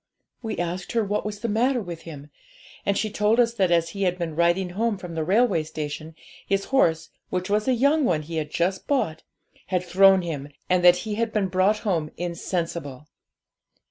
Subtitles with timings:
[0.41, 2.31] We asked her what was the matter with him,
[2.87, 6.15] and she told us that as he had been riding home from the railway station,
[6.47, 9.21] his horse, which was a young one he had just bought,
[9.67, 13.05] had thrown him, and that he had been brought home insensible.